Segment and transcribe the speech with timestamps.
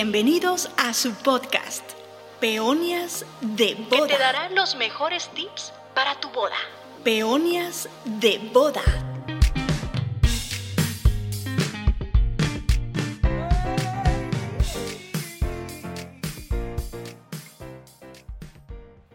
[0.00, 1.82] Bienvenidos a su podcast,
[2.38, 4.06] Peonias de que Boda.
[4.06, 6.54] te dará los mejores tips para tu boda.
[7.02, 8.80] Peonias de Boda.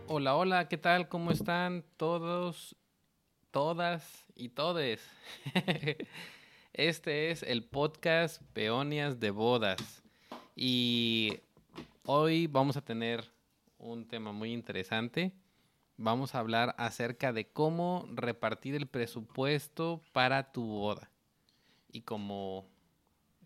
[0.08, 1.08] Hola, hola, ¿qué tal?
[1.08, 2.76] ¿Cómo están todos,
[3.52, 5.10] todas y todes?
[6.74, 10.03] Este es el podcast Peonias de Bodas
[10.56, 11.40] y
[12.06, 13.24] hoy vamos a tener
[13.78, 15.32] un tema muy interesante.
[15.98, 21.10] Vamos a hablar acerca de cómo repartir el presupuesto para tu boda.
[21.92, 22.68] Y como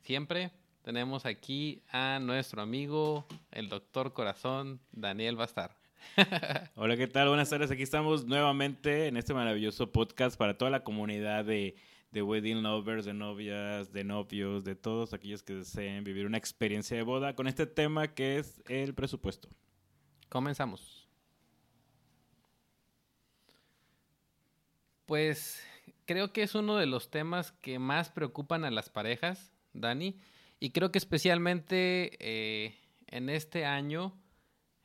[0.04, 0.52] siempre,
[0.84, 5.76] tenemos aquí a nuestro amigo, el doctor corazón, Daniel Bastar.
[6.76, 7.28] Hola, ¿qué tal?
[7.28, 7.72] Buenas tardes.
[7.72, 11.76] Aquí estamos nuevamente en este maravilloso podcast para toda la comunidad de,
[12.12, 16.96] de wedding lovers, de novias, de novios, de todos aquellos que deseen vivir una experiencia
[16.96, 19.50] de boda con este tema que es el presupuesto.
[20.30, 21.08] Comenzamos.
[25.06, 25.64] Pues
[26.06, 30.20] creo que es uno de los temas que más preocupan a las parejas, Dani,
[30.60, 32.76] y creo que especialmente eh,
[33.08, 34.14] en este año,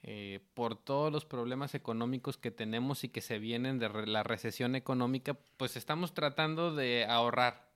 [0.04, 4.74] eh, por todos los problemas económicos que tenemos y que se vienen de la recesión
[4.74, 7.70] económica, pues estamos tratando de ahorrar.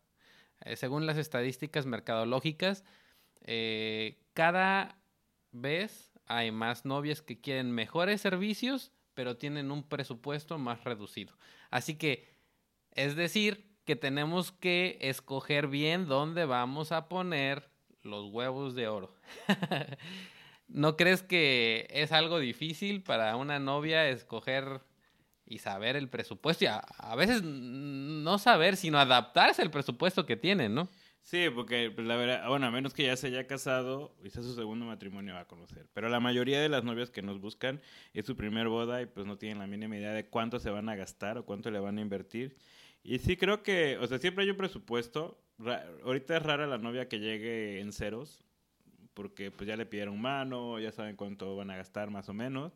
[0.65, 2.85] Eh, según las estadísticas mercadológicas,
[3.43, 4.97] eh, cada
[5.53, 11.37] vez hay más novias que quieren mejores servicios, pero tienen un presupuesto más reducido.
[11.71, 12.29] Así que,
[12.93, 17.71] es decir, que tenemos que escoger bien dónde vamos a poner
[18.03, 19.15] los huevos de oro.
[20.69, 24.81] ¿No crees que es algo difícil para una novia escoger
[25.45, 26.65] y saber el presupuesto?
[26.65, 30.89] Y a, veces no saber, sino adaptarse al presupuesto que tienen, ¿no?
[31.23, 34.55] Sí, porque pues, la verdad, bueno, a menos que ya se haya casado sea su
[34.55, 35.89] segundo matrimonio va a conocer.
[35.93, 37.81] Pero la mayoría de las novias que nos buscan
[38.15, 40.89] es su primer boda y pues no tienen la mínima idea de cuánto se van
[40.89, 42.57] a gastar o cuánto le van a invertir.
[43.03, 45.41] Y sí creo que, o sea, siempre hay un presupuesto.
[46.05, 48.46] Ahorita es rara la novia que llegue en ceros,
[49.17, 52.75] porque pues ya le pidieron mano, ya saben cuánto van a gastar más o menos.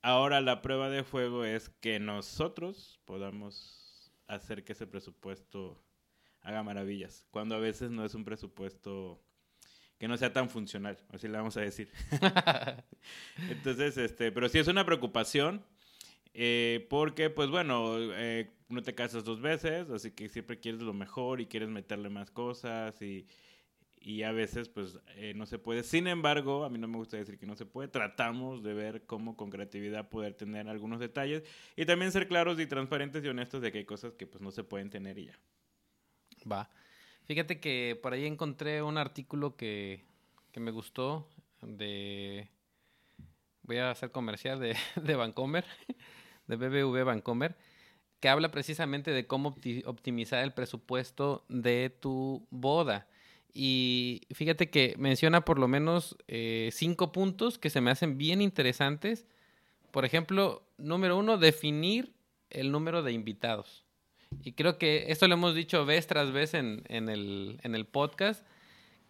[0.00, 5.82] Ahora la prueba de fuego es que nosotros podamos hacer que ese presupuesto
[6.42, 9.20] haga maravillas, cuando a veces no es un presupuesto
[9.98, 11.90] que no sea tan funcional, así le vamos a decir.
[13.50, 15.64] Entonces, este, pero sí es una preocupación,
[16.34, 20.94] eh, porque, pues bueno, eh, no te casas dos veces, así que siempre quieres lo
[20.94, 23.26] mejor y quieres meterle más cosas y,
[24.02, 25.82] y a veces, pues, eh, no se puede.
[25.82, 27.88] Sin embargo, a mí no me gusta decir que no se puede.
[27.88, 31.44] Tratamos de ver cómo con creatividad poder tener algunos detalles
[31.76, 34.50] y también ser claros y transparentes y honestos de que hay cosas que, pues, no
[34.50, 35.38] se pueden tener y ya.
[36.50, 36.70] Va.
[37.24, 40.04] Fíjate que por ahí encontré un artículo que,
[40.52, 41.28] que me gustó
[41.62, 42.48] de...
[43.62, 45.64] Voy a hacer comercial de, de Vancomer,
[46.46, 47.56] de BBV Vancomer,
[48.20, 53.08] que habla precisamente de cómo opti- optimizar el presupuesto de tu boda.
[53.54, 58.40] Y fíjate que menciona por lo menos eh, cinco puntos que se me hacen bien
[58.40, 59.26] interesantes.
[59.90, 62.12] Por ejemplo, número uno, definir
[62.50, 63.84] el número de invitados.
[64.42, 68.46] Y creo que esto lo hemos dicho vez tras vez en, el podcast,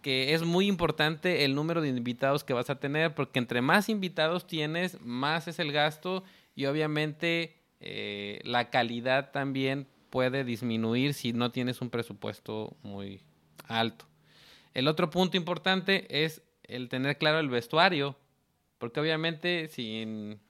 [0.00, 3.88] que es muy importante el número de invitados que vas a tener, porque entre más
[3.88, 6.24] invitados tienes, más es el gasto
[6.56, 13.22] y obviamente eh, la calidad también puede disminuir si no tienes un presupuesto muy
[13.68, 14.11] alto.
[14.74, 18.16] El otro punto importante es el tener claro el vestuario,
[18.78, 20.40] porque obviamente sin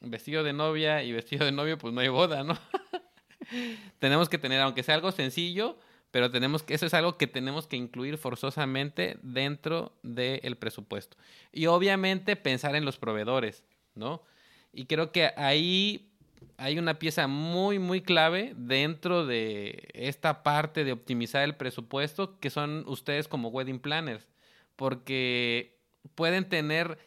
[0.00, 2.58] vestido de novia y vestido de novio, pues no hay boda, ¿no?
[3.98, 5.78] tenemos que tener, aunque sea algo sencillo,
[6.10, 11.16] pero tenemos que, eso es algo que tenemos que incluir forzosamente dentro del presupuesto.
[11.52, 14.22] Y obviamente pensar en los proveedores, ¿no?
[14.72, 16.11] Y creo que ahí
[16.56, 22.50] hay una pieza muy, muy clave dentro de esta parte de optimizar el presupuesto, que
[22.50, 24.26] son ustedes como wedding planners,
[24.76, 25.78] porque
[26.14, 26.98] pueden tener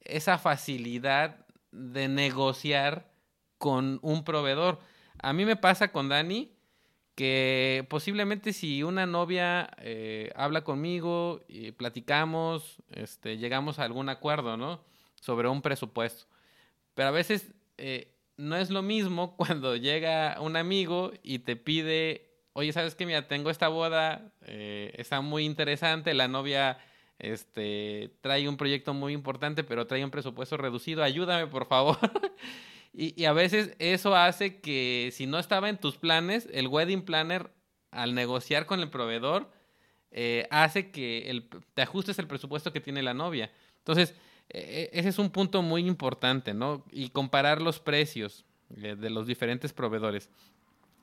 [0.00, 3.10] esa facilidad de negociar
[3.58, 4.80] con un proveedor.
[5.20, 6.52] A mí me pasa con Dani
[7.14, 14.56] que posiblemente si una novia eh, habla conmigo y platicamos, este, llegamos a algún acuerdo,
[14.56, 14.82] ¿no?
[15.20, 16.26] Sobre un presupuesto.
[16.94, 18.12] Pero a veces eh,
[18.42, 23.06] no es lo mismo cuando llega un amigo y te pide, oye, ¿sabes qué?
[23.06, 26.78] Mira, tengo esta boda, eh, está muy interesante, la novia
[27.18, 31.98] este, trae un proyecto muy importante, pero trae un presupuesto reducido, ayúdame por favor.
[32.92, 37.50] y, a veces eso hace que si no estaba en tus planes, el wedding planner
[37.92, 39.50] al negociar con el proveedor,
[40.10, 43.52] eh, hace que el, te ajustes el presupuesto que tiene la novia.
[43.78, 44.14] Entonces,
[44.52, 46.84] ese es un punto muy importante, ¿no?
[46.90, 48.44] Y comparar los precios
[48.76, 50.30] eh, de los diferentes proveedores.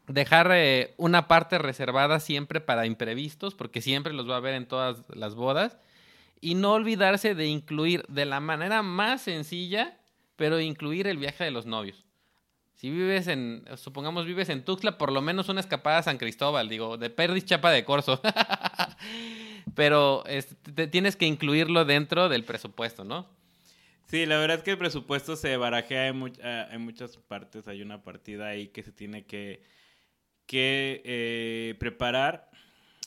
[0.07, 4.67] Dejar eh, una parte reservada siempre para imprevistos, porque siempre los va a haber en
[4.67, 5.77] todas las bodas.
[6.41, 9.97] Y no olvidarse de incluir de la manera más sencilla,
[10.35, 12.05] pero incluir el viaje de los novios.
[12.79, 16.69] Si vives en, supongamos vives en Tuxtla, por lo menos una escapada a San Cristóbal,
[16.69, 18.21] digo, de Perdis Chapa de Corso.
[19.75, 23.27] pero este, tienes que incluirlo dentro del presupuesto, ¿no?
[24.05, 27.67] Sí, la verdad es que el presupuesto se barajea en, ah, muchas partes.
[27.67, 29.61] Hay una partida ahí que se tiene que,
[30.45, 32.49] que eh, preparar.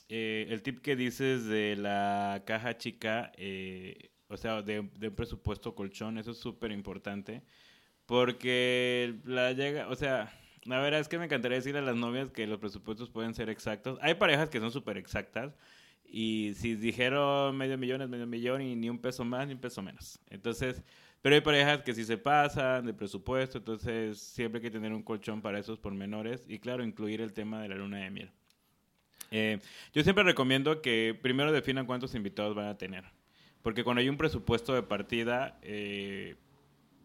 [0.07, 5.73] Eh, el tip que dices de la caja chica, eh, o sea, de, un presupuesto
[5.73, 7.41] colchón, eso es súper importante.
[8.05, 10.33] Porque la llega, o sea,
[10.65, 13.49] la verdad es que me encantaría decirle a las novias que los presupuestos pueden ser
[13.49, 13.97] exactos.
[14.01, 15.55] Hay parejas que son súper exactas
[16.05, 19.59] y si dijeron medio millón es medio millón y ni un peso más ni un
[19.59, 20.19] peso menos.
[20.29, 20.83] Entonces,
[21.21, 25.03] pero hay parejas que sí se pasan de presupuesto, entonces siempre hay que tener un
[25.03, 28.31] colchón para esos pormenores y claro, incluir el tema de la luna de miel.
[29.31, 29.59] Eh,
[29.93, 33.05] yo siempre recomiendo que primero definan cuántos invitados van a tener,
[33.61, 36.35] porque cuando hay un presupuesto de partida, eh,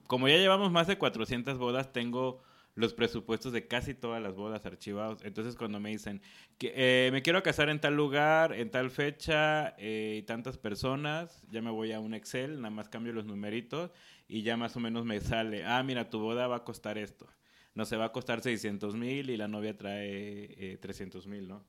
[0.08, 2.42] como ya llevamos más de 400 bodas, tengo
[2.74, 5.20] los presupuestos de casi todas las bodas archivados.
[5.22, 6.22] Entonces cuando me dicen
[6.58, 11.60] que eh, me quiero casar en tal lugar, en tal fecha eh, tantas personas, ya
[11.60, 13.90] me voy a un Excel, nada más cambio los numeritos
[14.28, 17.26] y ya más o menos me sale, ah, mira, tu boda va a costar esto.
[17.74, 21.64] No se va a costar 600 mil y la novia trae eh, 300 mil, ¿no?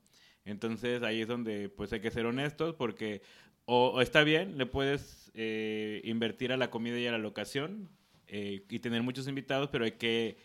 [0.46, 3.22] Entonces ahí es donde pues hay que ser honestos porque
[3.66, 7.90] o, está bien, le puedes eh, invertir a la comida y a la locación
[8.32, 10.38] y tener muchos invitados, pero hay que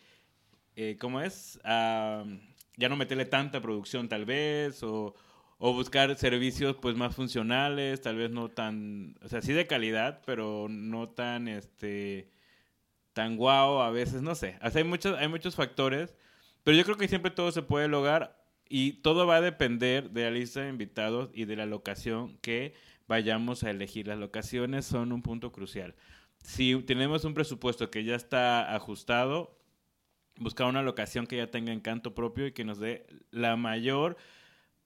[0.76, 1.60] eh, ¿cómo es?
[2.76, 5.14] ya no meterle tanta producción tal vez, o,
[5.58, 10.66] buscar servicios pues más funcionales, tal vez no tan, o sea, sí de calidad, pero
[10.68, 12.28] no tan, este,
[13.12, 14.58] tan guau a veces, no sé.
[14.62, 16.14] O hay muchos, hay muchos factores,
[16.64, 20.24] pero yo creo que siempre todo se puede lograr y todo va a depender de
[20.24, 22.74] la lista de invitados y de la locación que
[23.06, 24.08] vayamos a elegir.
[24.08, 25.94] Las locaciones son un punto crucial.
[26.44, 29.58] Si tenemos un presupuesto que ya está ajustado,
[30.36, 34.18] buscar una locación que ya tenga encanto propio y que nos dé la mayor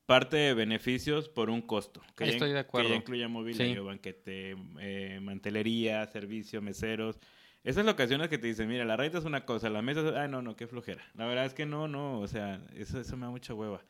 [0.07, 2.01] parte de beneficios por un costo.
[2.17, 2.89] Que Estoy de acuerdo.
[2.89, 7.19] Que ya incluya mobiliario, banquete, eh, mantelería, servicio, meseros.
[7.65, 10.15] Esas locaciones que te dicen, mira, la renta es una cosa, la mesa es...
[10.15, 11.05] Ay, no, no, qué flojera.
[11.15, 13.83] La verdad es que no, no, o sea, eso, eso me da mucha hueva.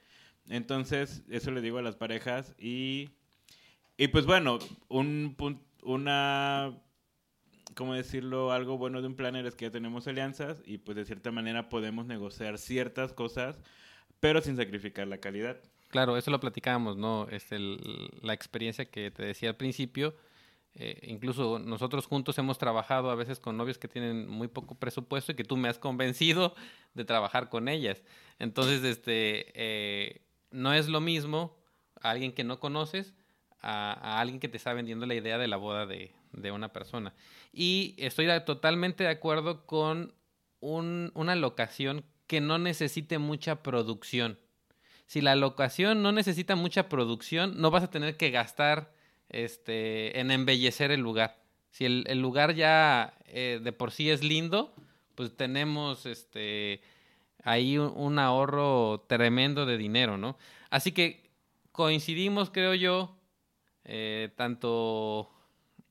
[0.49, 3.11] Entonces, eso le digo a las parejas y...
[3.99, 5.37] Y pues bueno, un,
[5.83, 6.73] una
[7.79, 8.51] ¿cómo decirlo?
[8.51, 11.69] Algo bueno de un planner es que ya tenemos alianzas y pues de cierta manera
[11.69, 13.61] podemos negociar ciertas cosas,
[14.19, 15.61] pero sin sacrificar la calidad.
[15.87, 17.29] Claro, eso lo platicábamos, ¿no?
[17.31, 17.57] Este,
[18.21, 20.17] la experiencia que te decía al principio,
[20.75, 25.31] eh, incluso nosotros juntos hemos trabajado a veces con novios que tienen muy poco presupuesto
[25.31, 26.57] y que tú me has convencido
[26.95, 28.03] de trabajar con ellas.
[28.41, 31.57] Entonces, este, eh, no es lo mismo
[32.03, 33.15] a alguien que no conoces
[33.61, 36.73] a, a, alguien que te está vendiendo la idea de la boda de, de una
[36.73, 37.15] persona.
[37.53, 40.15] Y estoy totalmente de acuerdo con
[40.61, 44.39] una locación que no necesite mucha producción.
[45.07, 48.93] Si la locación no necesita mucha producción, no vas a tener que gastar
[49.31, 51.39] este, en embellecer el lugar.
[51.71, 54.75] Si el, lugar ya eh, de por sí es lindo,
[55.15, 56.83] pues tenemos este,
[57.43, 60.37] ahí un, ahorro tremendo de dinero, ¿no?
[60.71, 61.31] Así que
[61.73, 63.17] coincidimos, creo yo,
[63.85, 65.31] eh, tanto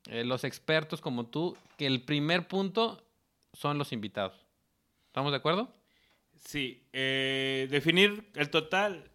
[0.08, 3.04] eh, los expertos como tú, que el primer punto
[3.54, 4.46] son los invitados.
[5.08, 5.70] ¿Estamos de acuerdo?
[6.36, 9.10] Sí, eh, definir el total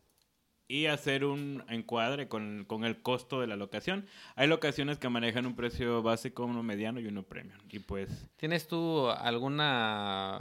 [0.68, 4.06] y hacer un encuadre con, el costo de la locación.
[4.36, 7.58] Hay locaciones que manejan un precio básico, uno mediano y uno premium.
[7.70, 8.26] Y pues...
[8.36, 10.40] ¿Tienes tú alguna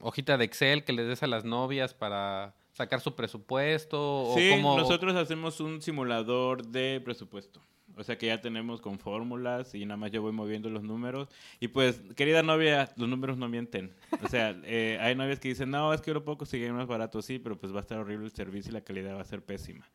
[0.00, 4.32] hojita de Excel que les des a las novias para sacar su presupuesto?
[4.36, 7.60] Sí, nosotros hacemos un simulador de presupuesto.
[7.96, 11.28] O sea que ya tenemos con fórmulas y nada más yo voy moviendo los números.
[11.60, 13.94] Y pues, querida novia, los números no mienten.
[14.22, 16.86] O sea, eh, hay novias que dicen, no, es que yo lo puedo conseguir más
[16.86, 19.24] barato, sí, pero pues va a estar horrible el servicio y la calidad va a
[19.24, 19.88] ser pésima.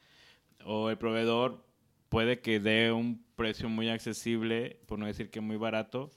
[0.64, 1.66] O el proveedor
[2.10, 6.12] puede que dé un precio muy accesible, por no decir que muy barato,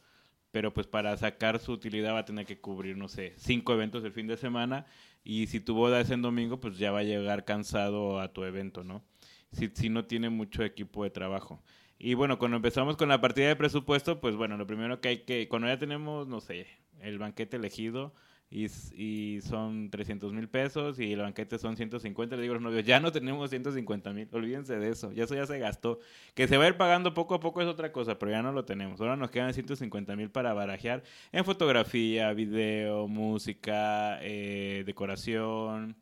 [0.50, 4.04] pero pues para sacar su utilidad va a tener que cubrir, no sé, cinco eventos
[4.04, 4.86] el fin de semana.
[5.24, 8.44] Y si tu boda es en domingo, pues ya va a llegar cansado a tu
[8.44, 9.04] evento, ¿no?
[9.52, 11.62] Si, si no tiene mucho equipo de trabajo.
[11.98, 15.18] Y bueno, cuando empezamos con la partida de presupuesto, pues bueno, lo primero que hay
[15.18, 16.66] que, cuando ya tenemos, no sé,
[17.00, 18.12] el banquete elegido
[18.50, 22.36] y, y son 300 mil pesos y el banquete son 150.
[22.36, 25.34] Le digo a los novios, ya no tenemos 150 mil, olvídense de eso, ya eso
[25.34, 26.00] ya se gastó.
[26.34, 28.52] Que se va a ir pagando poco a poco es otra cosa, pero ya no
[28.52, 29.00] lo tenemos.
[29.00, 35.96] Ahora nos quedan 150 mil para barajear en fotografía, video, música, eh, decoración,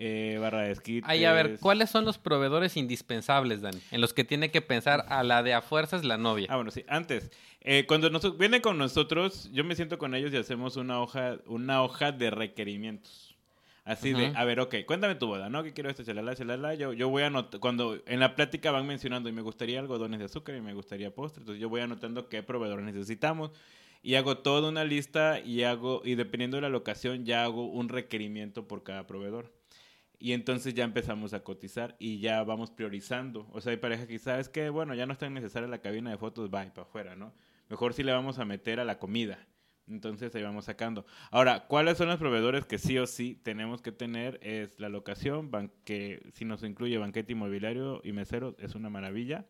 [0.00, 1.00] eh, barra de esquí.
[1.04, 3.80] Ahí, a ver, ¿cuáles son los proveedores indispensables, Dani?
[3.90, 6.46] En los que tiene que pensar a la de a fuerzas la novia.
[6.48, 6.84] Ah, bueno, sí.
[6.88, 11.00] Antes, eh, cuando nos, vienen con nosotros, yo me siento con ellos y hacemos una
[11.00, 13.36] hoja, una hoja de requerimientos.
[13.84, 15.62] Así de, a ver, ok, cuéntame tu boda, ¿no?
[15.62, 16.74] Que quiero esto, chalala, chalala.
[16.74, 20.26] Yo, yo voy anotando, cuando en la plática van mencionando, y me gustaría algodones de
[20.26, 23.50] azúcar y me gustaría postre, entonces yo voy anotando qué proveedor necesitamos.
[24.02, 27.88] Y hago toda una lista y hago, y dependiendo de la locación, ya hago un
[27.88, 29.57] requerimiento por cada proveedor.
[30.20, 33.48] Y entonces ya empezamos a cotizar y ya vamos priorizando.
[33.52, 36.10] O sea, hay parejas que sabes que, bueno, ya no es tan necesaria la cabina
[36.10, 37.32] de fotos, bye, para afuera, ¿no?
[37.68, 39.46] Mejor si le vamos a meter a la comida.
[39.86, 41.06] Entonces ahí vamos sacando.
[41.30, 44.38] Ahora, ¿cuáles son los proveedores que sí o sí tenemos que tener?
[44.42, 49.46] Es la locación, ban- que si nos incluye banquete inmobiliario y mesero, es una maravilla.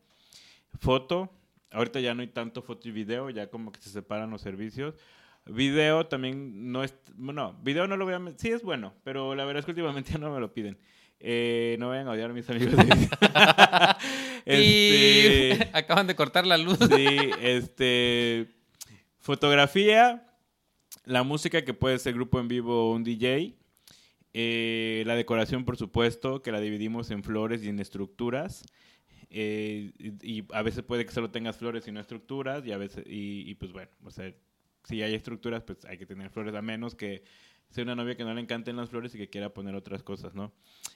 [0.78, 1.30] Foto,
[1.70, 4.94] ahorita ya no hay tanto foto y video, ya como que se separan los servicios.
[5.49, 9.45] Video también no es, bueno, video no lo voy a, sí es bueno, pero la
[9.45, 10.78] verdad es que últimamente ya no me lo piden.
[11.21, 12.76] Eh, no vayan a odiar a mis amigos.
[12.76, 13.09] de video.
[14.47, 16.78] Y Este, acaban de cortar la luz.
[16.88, 18.49] Sí, este.
[19.19, 20.26] Fotografía,
[21.05, 23.57] la música que puede ser grupo en vivo o un DJ.
[24.35, 28.64] eh, la decoración, por supuesto, que la dividimos en flores y en estructuras.
[29.31, 32.64] eh, y, y a veces puede que solo tengas flores y no estructuras.
[32.67, 34.33] Y a veces, y, y pues bueno, o sea,
[34.88, 37.23] si hay estructuras, pues hay que tener flores, a menos que
[37.68, 40.35] sea una novia que no le encanten las flores y que quiera poner otras cosas,
[40.35, 40.54] ¿no?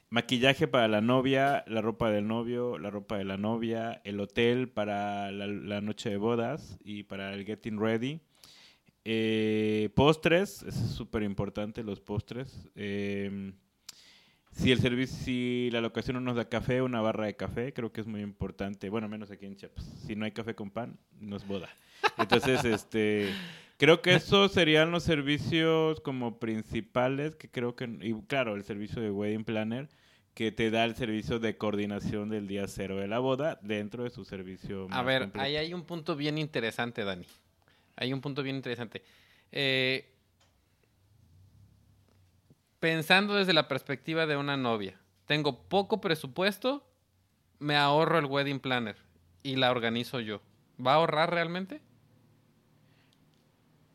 [0.09, 4.71] Maquillaje para la novia, la ropa del novio, la ropa de la novia, el hotel
[4.71, 8.21] para la, noche de bodas y para el getting ready.
[9.05, 12.71] Eh, postres, es súper importante los postres.
[12.75, 13.53] Eh,
[14.53, 17.93] si el servicio, si la locación no nos da café, una barra de café, creo
[17.93, 18.89] que es muy importante.
[18.89, 19.85] Bueno, menos aquí en Chiapas.
[20.07, 21.69] Si no hay café con pan, no es boda.
[22.19, 23.33] Entonces, este,
[23.83, 29.03] creo que esos serían los servicios como principales que creo que, y claro, el servicio
[29.03, 29.89] de wedding planner
[30.35, 34.11] que te da el servicio de coordinación del día cero de la boda dentro de
[34.11, 34.87] su servicio.
[34.93, 35.45] A ver, completo.
[35.45, 37.27] ahí hay un punto bien interesante, Dani.
[37.97, 39.03] Hay un punto bien interesante.
[39.51, 40.09] Eh,
[42.79, 44.97] pensando desde la perspectiva de una novia,
[45.27, 46.87] tengo poco presupuesto,
[47.59, 48.95] me ahorro el wedding planner
[49.43, 50.41] y la organizo yo.
[50.79, 51.81] ¿Va a ahorrar realmente?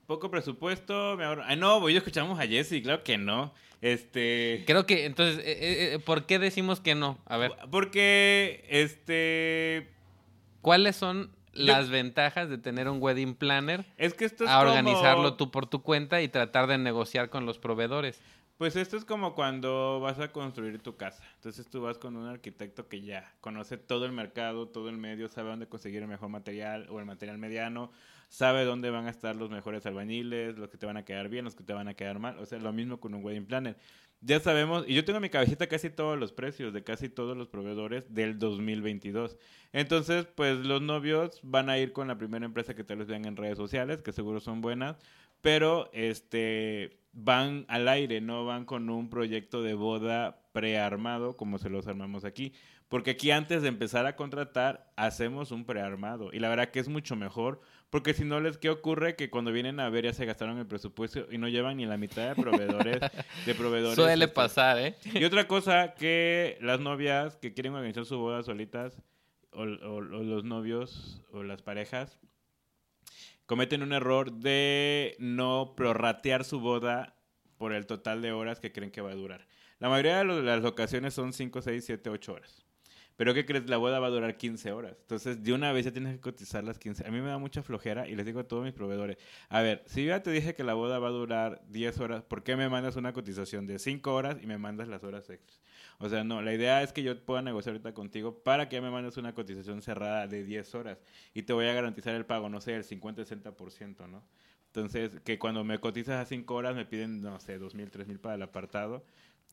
[0.07, 1.43] Poco presupuesto, me ahorro.
[1.45, 3.53] Ah, no, yo escuchamos a Jesse, claro que no.
[3.81, 4.63] Este.
[4.65, 7.19] Creo que, entonces, eh, eh, eh, ¿por qué decimos que no?
[7.25, 9.89] A ver, Porque, este.
[10.61, 14.69] ¿cuáles son las ventajas de tener un wedding planner Es que esto es a como-
[14.69, 18.21] organizarlo tú por tu cuenta y tratar de negociar con los proveedores?
[18.57, 21.21] Pues esto es como cuando vas a construir tu casa.
[21.35, 25.27] Entonces tú vas con un arquitecto que ya conoce todo el mercado, todo el medio,
[25.27, 27.91] sabe dónde conseguir el mejor material o el material mediano,
[28.27, 31.45] sabe dónde van a estar los mejores albañiles, los que te van a quedar bien,
[31.45, 32.37] los que te van a quedar mal.
[32.39, 33.77] O sea, lo mismo con un wedding planner.
[34.21, 37.37] Ya sabemos, y yo tengo en mi cabecita casi todos los precios de casi todos
[37.37, 39.37] los proveedores del 2022.
[39.73, 43.25] Entonces, pues los novios van a ir con la primera empresa que tal vez vean
[43.25, 44.97] en redes sociales, que seguro son buenas,
[45.41, 51.69] pero este van al aire, no van con un proyecto de boda prearmado como se
[51.69, 52.53] los armamos aquí.
[52.89, 56.29] Porque aquí antes de empezar a contratar, hacemos un prearmado.
[56.31, 59.15] Y la verdad que es mucho mejor, porque si no les, ¿qué ocurre?
[59.15, 61.97] Que cuando vienen a ver ya se gastaron el presupuesto y no llevan ni la
[61.97, 62.99] mitad de proveedores.
[63.45, 64.95] de proveedores Suele este, pasar, ¿eh?
[65.13, 69.01] y otra cosa que las novias que quieren organizar su boda solitas,
[69.51, 72.19] o, o- o los novios o las parejas,
[73.45, 77.15] cometen un error de no prorratear su boda
[77.57, 79.47] por el total de horas que creen que va a durar.
[79.79, 82.65] La mayoría de las ocasiones son 5, 6, 7, 8 horas.
[83.17, 83.67] Pero ¿qué crees?
[83.67, 84.95] La boda va a durar 15 horas.
[85.01, 87.05] Entonces, de una vez ya tienes que cotizar las 15.
[87.07, 89.17] A mí me da mucha flojera y les digo a todos mis proveedores,
[89.49, 92.23] a ver, si yo ya te dije que la boda va a durar 10 horas,
[92.23, 95.59] ¿por qué me mandas una cotización de 5 horas y me mandas las horas extras?
[95.99, 98.91] O sea, no, la idea es que yo pueda negociar ahorita contigo para que me
[98.91, 100.99] mandes una cotización cerrada de 10 horas
[101.33, 104.23] y te voy a garantizar el pago, no sé, el 50-60%, ¿no?
[104.67, 108.35] Entonces, que cuando me cotizas a 5 horas me piden, no sé, 2.000, 3.000 para
[108.35, 109.03] el apartado.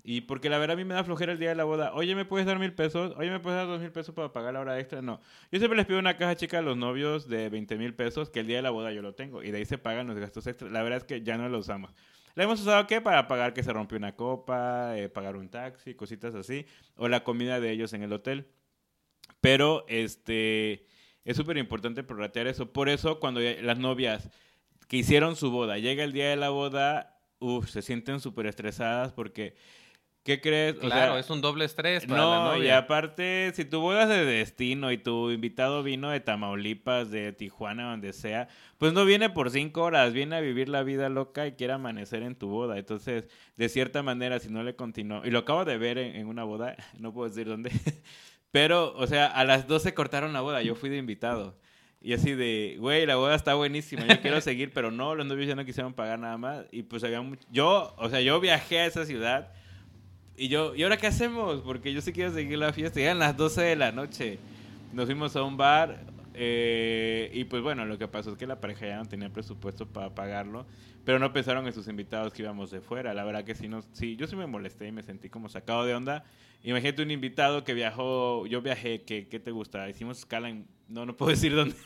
[0.07, 1.95] Y porque la verdad a mí me da flojera el día de la boda.
[1.95, 3.15] Oye, ¿me puedes dar mil pesos?
[3.17, 5.01] Oye, ¿me puedes dar dos mil pesos para pagar la hora extra?
[5.01, 5.21] No.
[5.51, 8.41] Yo siempre les pido una caja chica a los novios de 20 mil pesos, que
[8.41, 9.43] el día de la boda yo lo tengo.
[9.43, 10.71] Y de ahí se pagan los gastos extras.
[10.71, 11.91] La verdad es que ya no lo usamos.
[12.35, 13.01] La hemos usado, ¿qué?
[13.01, 16.67] Para pagar que se rompió una copa, eh, pagar un taxi, cositas así.
[16.97, 18.47] O la comida de ellos en el hotel.
[19.41, 20.87] Pero, este...
[21.25, 22.73] Es súper importante prorratear eso.
[22.73, 24.29] Por eso, cuando las novias
[24.89, 29.13] que hicieron su boda, llega el día de la boda, uff, se sienten súper estresadas
[29.13, 29.57] porque,
[30.25, 30.76] ¿qué crees?
[30.76, 32.78] O Claro, sea, es un doble estrés para la no, y novia.
[32.78, 37.90] aparte, si tu boda es de destino y tu invitado vino de Tamaulipas, de Tijuana,
[37.90, 41.52] donde sea, pues no viene por cinco horas, viene a vivir la vida loca y
[41.52, 42.76] quiere amanecer en tu boda.
[42.78, 43.25] Entonces,
[43.57, 46.43] de cierta manera, si no le continuó, y lo acabo de ver en, en una
[46.45, 47.71] boda, no puedo decir dónde,
[48.50, 51.57] pero, o sea, a las 12 cortaron la boda, yo fui de invitado.
[52.00, 55.49] Y así de, güey, la boda está buenísima, yo quiero seguir, pero no, los novios
[55.49, 56.66] ya no quisieron pagar nada más.
[56.71, 57.47] Y pues había mucho...
[57.50, 59.52] Yo, o sea, yo viajé a esa ciudad
[60.37, 61.61] y yo, ¿y ahora qué hacemos?
[61.62, 62.99] Porque yo sí quiero seguir la fiesta.
[62.99, 64.38] Llegan las 12 de la noche.
[64.93, 68.61] Nos fuimos a un bar eh, y pues bueno, lo que pasó es que la
[68.61, 70.67] pareja ya no tenía presupuesto para pagarlo,
[71.05, 73.14] pero no pensaron en sus invitados que íbamos de fuera.
[73.14, 75.85] La verdad que sí, no, sí, yo sí me molesté y me sentí como sacado
[75.85, 76.25] de onda.
[76.64, 79.88] Imagínate un invitado que viajó, yo viajé, que ¿qué te gusta?
[79.88, 81.76] Hicimos escala en, no, no puedo decir dónde,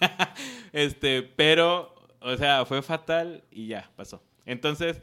[0.73, 4.23] este, pero, o sea, fue fatal y ya, pasó.
[4.47, 5.03] Entonces,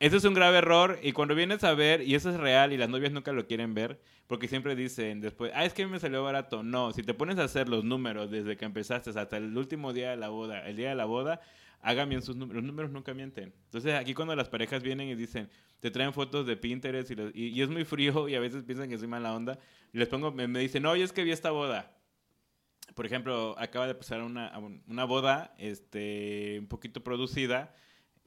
[0.00, 2.76] eso es un grave error y cuando vienes a ver, y eso es real y
[2.76, 6.22] las novias nunca lo quieren ver, porque siempre dicen después, ah, es que me salió
[6.22, 6.62] barato.
[6.62, 10.10] No, si te pones a hacer los números desde que empezaste hasta el último día
[10.10, 11.40] de la boda, el día de la boda,
[11.80, 12.62] hagan bien sus números.
[12.62, 13.52] Los números nunca mienten.
[13.66, 15.48] Entonces aquí cuando las parejas vienen y dicen,
[15.80, 18.88] te traen fotos de Pinterest y, los- y- es muy frío y a veces piensan
[18.88, 19.58] que soy mala onda,
[19.92, 21.90] les pongo, me, me dicen, oye, es que vi esta boda.
[22.94, 24.52] Por ejemplo, acaba de pasar una,
[24.86, 27.74] una boda este, un poquito producida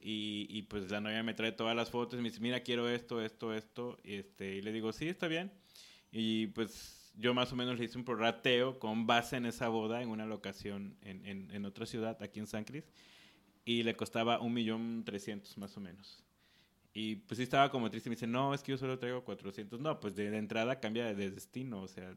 [0.00, 2.88] y, y, pues la novia me trae todas las fotos y me dice, mira, quiero
[2.88, 3.98] esto, esto, esto.
[4.04, 5.52] Y, este, y le digo, sí, está bien.
[6.12, 10.02] Y pues yo más o menos le hice un prorrateo con base en esa boda
[10.02, 12.84] en una locación en, en, en otra ciudad, aquí en San Cris.
[13.64, 16.22] Y le costaba un millón trescientos más o menos.
[16.94, 18.08] Y pues sí estaba como triste.
[18.08, 19.80] Me dice, no, es que yo solo traigo 400.
[19.80, 21.82] No, pues de, de entrada cambia de, de destino.
[21.82, 22.14] O sea,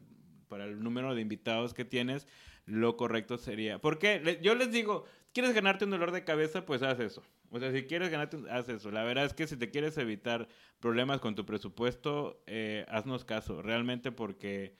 [0.47, 2.27] para el número de invitados que tienes,
[2.65, 3.79] lo correcto sería.
[3.79, 6.65] Porque yo les digo, ¿quieres ganarte un dolor de cabeza?
[6.65, 7.23] Pues haz eso.
[7.53, 8.91] O sea, si quieres ganarte, haz eso.
[8.91, 10.47] La verdad es que si te quieres evitar
[10.79, 13.61] problemas con tu presupuesto, eh, haznos caso.
[13.61, 14.75] Realmente porque,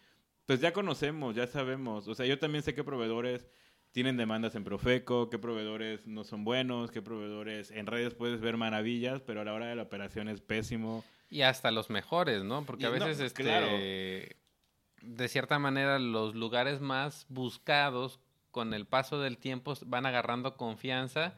[0.46, 2.08] pues ya conocemos, ya sabemos.
[2.08, 3.50] O sea, yo también sé que proveedores
[3.92, 8.56] tienen demandas en Profeco, qué proveedores no son buenos, qué proveedores en redes puedes ver
[8.56, 11.04] maravillas, pero a la hora de la operación es pésimo.
[11.30, 12.66] Y hasta los mejores, ¿no?
[12.66, 13.68] Porque Y a no, veces, este, claro.
[13.68, 21.36] de cierta manera, los lugares más buscados con el paso del tiempo van agarrando confianza,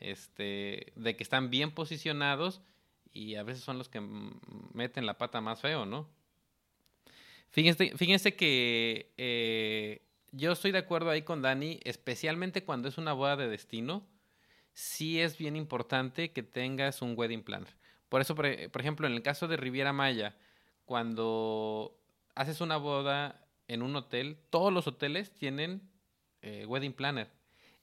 [0.00, 2.60] este, de que están bien posicionados
[3.12, 4.00] y a veces son los que
[4.72, 6.08] meten la pata más feo, ¿no?
[7.50, 13.14] Fíjense, fíjense que eh, yo estoy de acuerdo ahí con Dani, especialmente cuando es una
[13.14, 14.06] boda de destino,
[14.74, 17.74] sí es bien importante que tengas un wedding planner.
[18.08, 20.36] Por eso, por, por ejemplo, en el caso de Riviera Maya,
[20.84, 21.98] cuando
[22.34, 25.82] haces una boda en un hotel, todos los hoteles tienen
[26.42, 27.30] eh, wedding planner.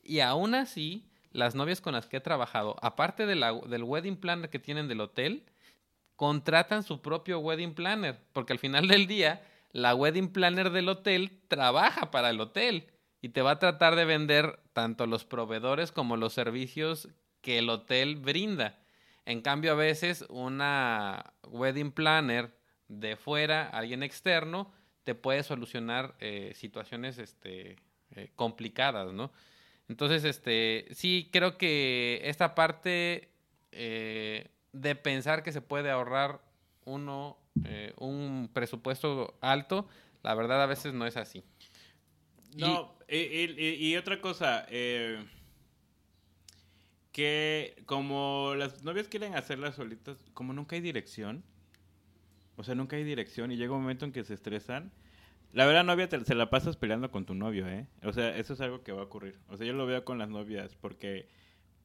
[0.01, 4.57] Y aún así, las novias con las que he trabajado, aparte del wedding planner que
[4.57, 5.43] tienen del hotel,
[6.15, 9.43] contratan su propio wedding planner, porque al final del día,
[9.73, 12.87] la wedding planner del hotel trabaja para el hotel
[13.21, 17.09] y te va a tratar de vender tanto los proveedores como los servicios
[17.41, 18.79] que el hotel brinda.
[19.25, 22.55] En cambio, a veces una wedding planner
[22.87, 24.71] de fuera, alguien externo,
[25.03, 27.75] te puede solucionar eh, situaciones este,
[28.11, 29.31] eh, complicadas, ¿no?
[29.87, 33.29] Entonces, este, sí, creo que esta parte
[33.71, 36.41] eh, de pensar que se puede ahorrar
[36.85, 39.87] uno eh, un presupuesto alto,
[40.23, 41.43] la verdad a veces no es así.
[42.57, 45.25] No, y, y- otra cosa, eh,
[47.11, 51.43] que como las novias quieren hacerlas solitas, como nunca hay dirección,
[52.55, 54.91] o sea, nunca hay dirección y llega un momento en que se estresan.
[55.55, 57.87] La verdad, novia, te- se la pasas peleando con tu novio, ¿eh?
[58.03, 59.39] O sea, eso es algo que va a ocurrir.
[59.47, 61.29] O sea, yo lo veo con las novias porque,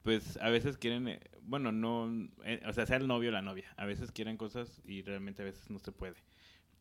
[0.03, 2.11] pues, a veces quieren, eh, bueno, no,
[2.43, 3.73] eh, o sea, sea el novio o la novia.
[3.77, 6.17] A veces quieren cosas y realmente a veces no se puede.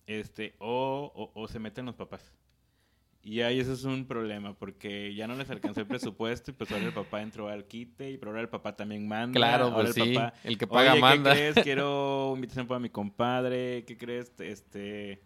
[0.07, 2.35] Este, o, o, o se meten los papás.
[3.22, 6.72] Y ahí eso es un problema, porque ya no les alcanzó el presupuesto y pues
[6.72, 9.35] ahora el papá entró al quite y pero ahora el papá también manda.
[9.38, 11.35] Claro, pues el sí, papá, el que paga Oye, manda.
[11.35, 11.55] ¿qué crees?
[11.64, 14.33] Quiero invitación para mi compadre, ¿qué crees?
[14.40, 15.20] Este,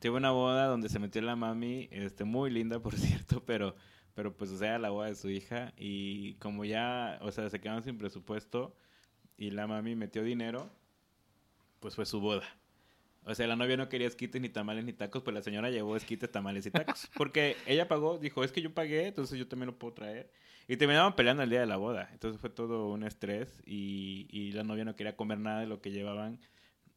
[0.00, 3.76] tuve una boda donde se metió la mami, este, muy linda por cierto, pero,
[4.14, 7.60] pero pues o sea, la boda de su hija y como ya, o sea, se
[7.60, 8.74] quedaron sin presupuesto
[9.36, 10.70] y la mami metió dinero,
[11.80, 12.44] pues fue su boda.
[13.24, 15.94] O sea, la novia no quería esquites, ni tamales, ni tacos, pues la señora llevó
[15.94, 17.10] esquites, tamales y tacos.
[17.14, 20.30] Porque ella pagó, dijo, es que yo pagué, entonces yo también lo puedo traer.
[20.66, 22.08] Y terminaban peleando el día de la boda.
[22.12, 25.82] Entonces fue todo un estrés y, y la novia no quería comer nada de lo
[25.82, 26.40] que llevaban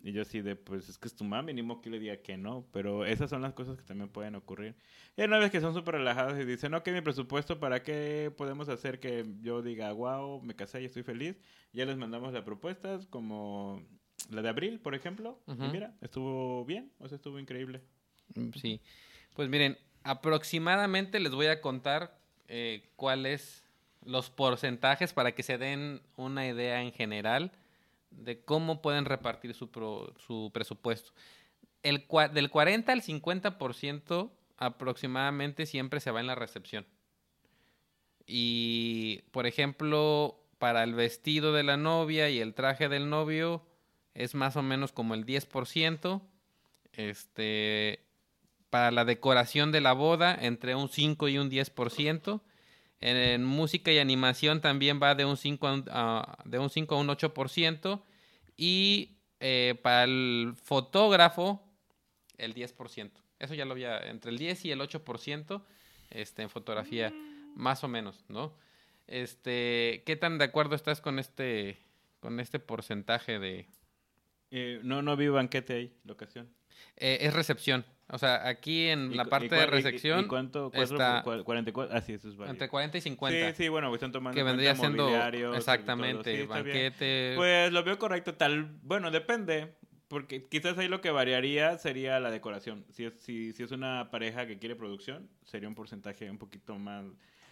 [0.05, 2.17] Y yo así de, pues es que es tu mami, ni modo que le diga
[2.17, 2.65] que no.
[2.73, 4.75] Pero esas son las cosas que también pueden ocurrir.
[5.15, 8.67] Y hay novias que son súper relajadas y dicen, ok, mi presupuesto, ¿para qué podemos
[8.67, 11.37] hacer que yo diga, wow, me casé y estoy feliz?
[11.71, 13.81] Ya les mandamos las propuestas, como
[14.29, 15.39] la de abril, por ejemplo.
[15.47, 17.81] Y mira, estuvo bien, o sea, estuvo increíble.
[18.35, 18.81] Mm, Sí.
[19.35, 23.63] Pues miren, aproximadamente les voy a contar eh, cuáles
[24.05, 27.51] los porcentajes para que se den una idea en general
[28.17, 31.11] de cómo pueden repartir su, pro- su presupuesto.
[31.81, 36.85] El, del 40 al 50% aproximadamente siempre se va en la recepción.
[38.25, 43.65] Y, por ejemplo, para el vestido de la novia y el traje del novio
[44.13, 46.21] es más o menos como el 10%.
[46.93, 47.99] Este,
[48.69, 52.41] para la decoración de la boda, entre un 5 y un 10%.
[53.03, 56.69] En, en música y animación también va de un 5 a un, a- de un,
[56.69, 58.01] 5 a un 8%.
[58.57, 61.61] Y eh, para el fotógrafo,
[62.37, 63.11] el 10%.
[63.39, 65.61] Eso ya lo había, entre el 10 y el 8%
[66.11, 67.11] este, en fotografía,
[67.55, 68.53] más o menos, ¿no?
[69.07, 71.77] Este, ¿Qué tan de acuerdo estás con este,
[72.21, 73.67] con este porcentaje de...
[74.51, 76.47] Eh, no, no vi banquete ahí, locación.
[76.95, 77.85] eh, es recepción.
[78.13, 80.69] O sea, aquí en ¿Y la parte de cua- y- y- recepción, ¿Y cuánto?
[80.71, 81.97] Cuatro está- por cua- 44.
[81.97, 82.51] Ah, sí, eso es válido.
[82.53, 83.49] entre 40 y 50.
[83.55, 85.09] Sí, sí, bueno, pues están tomando que vendría siendo
[85.55, 87.33] exactamente sí, banquete.
[87.35, 88.65] Pues lo veo correcto, tal.
[88.83, 89.73] Bueno, depende.
[90.07, 92.85] Porque quizás ahí lo que variaría sería la decoración.
[92.91, 96.77] Si es, si, si es una pareja que quiere producción, sería un porcentaje un poquito
[96.77, 97.03] más.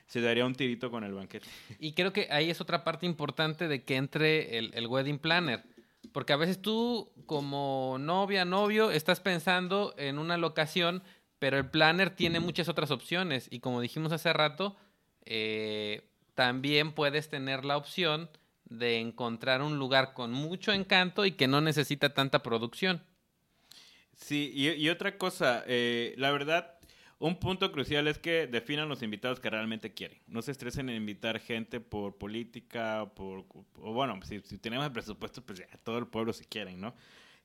[0.06, 1.48] Se daría un tirito con el banquete.
[1.80, 5.64] Y creo que ahí es otra parte importante de que entre el, el wedding planner.
[6.12, 11.04] Porque a veces tú, como novia, novio, estás pensando en una locación,
[11.40, 13.48] pero el planner tiene muchas otras opciones.
[13.50, 14.76] Y como dijimos hace rato,
[15.26, 18.30] eh, también puedes tener la opción
[18.66, 23.04] de encontrar un lugar con mucho encanto y que no necesita tanta producción.
[24.16, 26.78] Sí, y, otra cosa, eh, la verdad,
[27.22, 30.18] un punto crucial es que definan los invitados que realmente quieren.
[30.26, 35.46] No se estresen en invitar gente por política, por, o bueno, si, tenemos el presupuesto,
[35.46, 36.96] pues ya, todo el pueblo si quieren, ¿no?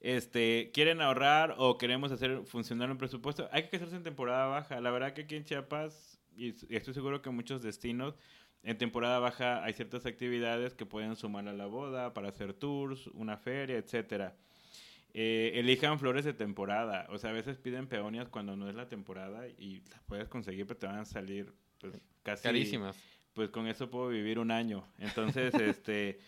[0.01, 4.81] Este, quieren ahorrar o queremos hacer funcionar un presupuesto, hay que hacerse en temporada baja.
[4.81, 8.15] La verdad que aquí en Chiapas, y estoy seguro que en muchos destinos,
[8.63, 13.09] en temporada baja hay ciertas actividades que pueden sumar a la boda para hacer tours,
[13.09, 14.37] una feria, etcétera.
[15.19, 17.07] Eh, elijan flores de temporada.
[17.09, 20.67] O sea, a veces piden peonias cuando no es la temporada y las puedes conseguir,
[20.67, 22.43] pero te van a salir pues, casi...
[22.43, 22.95] Carísimas.
[23.33, 24.87] Pues con eso puedo vivir un año.
[24.99, 26.19] Entonces, este...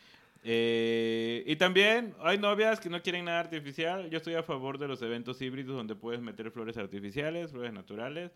[0.43, 4.09] eh, y también hay novias que no quieren nada artificial.
[4.09, 8.33] Yo estoy a favor de los eventos híbridos donde puedes meter flores artificiales, flores naturales.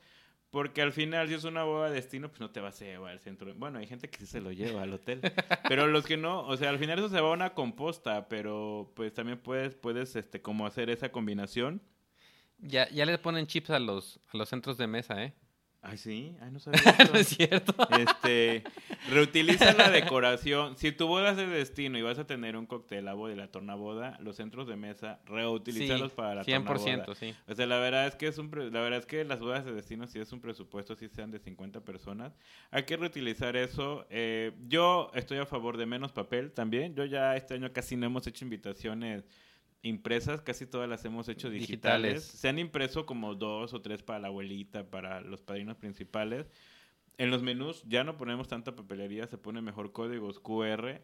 [0.53, 3.13] Porque al final, si es una boda de destino, pues no te vas a llevar
[3.13, 3.55] al centro.
[3.55, 5.23] Bueno, hay gente que sí se lo lleva al hotel.
[5.67, 8.93] Pero los que no, o sea, al final eso se va a una composta, pero
[8.95, 11.81] pues también puedes, puedes, este, como hacer esa combinación.
[12.59, 15.33] Ya, ya le ponen chips a los, a los centros de mesa, ¿eh?
[15.85, 16.81] Ay, sí, ay, no sabía
[17.13, 17.35] ¿No es eso.
[17.37, 17.75] cierto?
[17.99, 18.63] Este,
[19.11, 20.77] reutiliza la decoración.
[20.79, 23.37] Si tu boda es de destino y vas a tener un cóctel, la boda y
[23.37, 27.15] la tornaboda, los centros de mesa, reutilízalos para la 100%, tornaboda.
[27.17, 27.35] sí.
[27.49, 29.65] O sea, la verdad es que es un pre- la verdad es que las bodas
[29.65, 32.33] de destino si es un presupuesto si sean de 50 personas,
[32.71, 34.07] hay que reutilizar eso.
[34.09, 36.95] Eh, yo estoy a favor de menos papel también.
[36.95, 39.25] Yo ya este año casi no hemos hecho invitaciones
[39.83, 42.13] impresas, casi todas las hemos hecho digitales.
[42.13, 42.25] Digitales.
[42.25, 46.51] Se han impreso como dos o tres para la abuelita, para los padrinos principales.
[47.19, 51.03] En los menús ya no ponemos tanta papelería, se pone mejor códigos QR.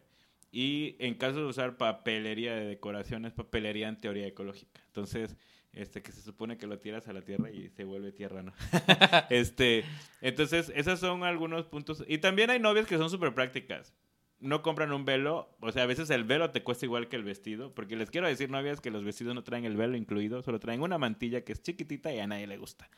[0.51, 4.81] Y en caso de usar papelería de decoración, es papelería en teoría ecológica.
[4.87, 5.37] Entonces,
[5.73, 8.53] este que se supone que lo tiras a la tierra y se vuelve tierra, ¿no?
[9.29, 9.83] este,
[10.21, 12.03] entonces, esos son algunos puntos.
[12.07, 13.93] Y también hay novias que son súper prácticas.
[14.39, 17.23] No compran un velo, o sea, a veces el velo te cuesta igual que el
[17.23, 20.59] vestido, porque les quiero decir, novias, que los vestidos no traen el velo incluido, solo
[20.59, 22.89] traen una mantilla que es chiquitita y a nadie le gusta.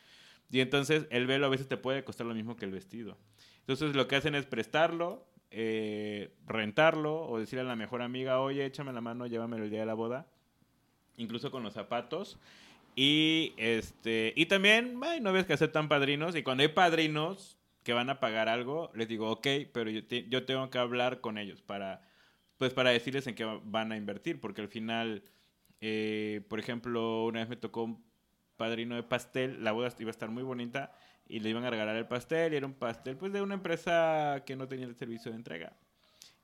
[0.50, 3.16] Y entonces el velo a veces te puede costar lo mismo que el vestido.
[3.60, 8.64] Entonces lo que hacen es prestarlo, eh, rentarlo o decirle a la mejor amiga, oye,
[8.64, 10.26] échame la mano, llévamelo el día de la boda.
[11.16, 12.38] Incluso con los zapatos.
[12.94, 18.10] Y este y también hay novias que aceptan padrinos y cuando hay padrinos que van
[18.10, 21.62] a pagar algo, les digo, ok, pero yo, te- yo tengo que hablar con ellos
[21.62, 22.02] para,
[22.58, 25.24] pues para decirles en qué va- van a invertir, porque al final,
[25.80, 28.04] eh, por ejemplo, una vez me tocó un
[28.56, 30.92] padrino de pastel, la boda iba a estar muy bonita
[31.26, 34.42] y le iban a regalar el pastel y era un pastel pues de una empresa
[34.46, 35.76] que no tenía el servicio de entrega.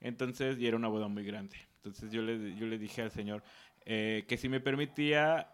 [0.00, 1.56] Entonces, y era una boda muy grande.
[1.76, 3.42] Entonces yo le, yo le dije al señor
[3.84, 5.48] eh, que si me permitía,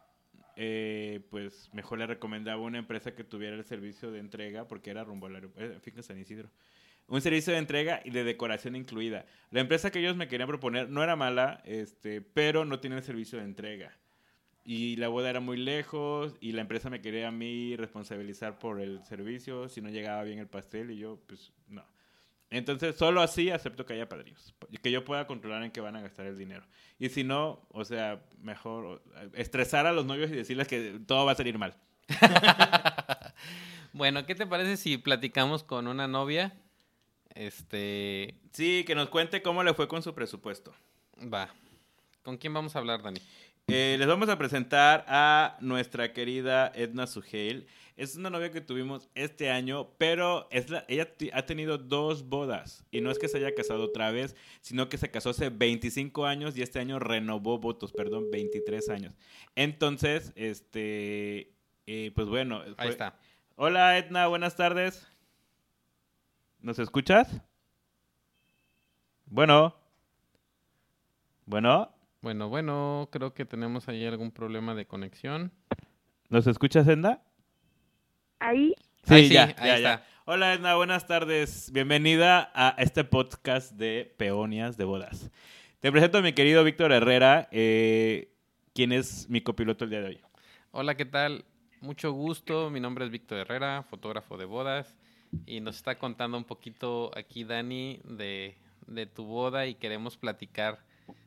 [0.56, 5.04] eh, pues mejor le recomendaba una empresa que tuviera el servicio de entrega, porque era
[5.04, 6.50] rumbo al aeropuerto, finca San Isidro.
[7.06, 9.26] Un servicio de entrega y de decoración incluida.
[9.50, 13.02] La empresa que ellos me querían proponer no era mala, este, pero no tiene el
[13.02, 13.98] servicio de entrega.
[14.64, 18.80] y la boda era muy lejos y la empresa me quería a mí responsabilizar por
[18.80, 21.84] el servicio si no llegaba bien el pastel y yo, pues, no.
[22.50, 26.02] Entonces, solo así acepto que haya padrinos, que yo pueda controlar en qué van a
[26.02, 26.64] gastar el dinero.
[26.98, 29.02] Y si no, o sea, mejor
[29.32, 31.76] estresar a los novios y decirles que todo va a salir mal.
[33.92, 36.54] bueno, ¿qué te parece si platicamos con una novia?
[37.34, 38.40] Este.
[38.52, 40.72] Sí, que nos cuente cómo le fue con su presupuesto.
[41.22, 41.52] Va.
[42.22, 43.20] ¿Con quién vamos a hablar, Dani?
[43.66, 47.66] Eh, les vamos a presentar a nuestra querida Edna Suheil.
[47.96, 52.84] Es una novia que tuvimos este año, pero es ella ha tenido dos bodas.
[52.90, 56.26] Y no es que se haya casado otra vez, sino que se casó hace 25
[56.26, 59.14] años y este año renovó votos, perdón, 23 años.
[59.54, 61.52] Entonces, este,
[61.86, 62.62] eh, pues bueno.
[62.78, 63.16] Ahí está.
[63.54, 65.06] Hola Edna, buenas tardes.
[66.58, 67.42] ¿Nos escuchas?
[69.26, 69.76] Bueno.
[71.46, 71.94] Bueno.
[72.22, 75.52] Bueno, bueno, creo que tenemos ahí algún problema de conexión.
[76.30, 77.20] ¿Nos escuchas, Edna?
[78.38, 78.74] Ahí.
[79.04, 80.04] Sí, ya, ahí está.
[80.24, 81.70] Hola, Edna, buenas tardes.
[81.72, 85.30] Bienvenida a este podcast de Peonias de Bodas.
[85.80, 88.32] Te presento a mi querido Víctor Herrera, eh,
[88.74, 90.20] quien es mi copiloto el día de hoy.
[90.70, 91.44] Hola, ¿qué tal?
[91.80, 92.70] Mucho gusto.
[92.70, 94.96] Mi nombre es Víctor Herrera, fotógrafo de bodas.
[95.46, 100.78] Y nos está contando un poquito aquí, Dani, de, de tu boda y queremos platicar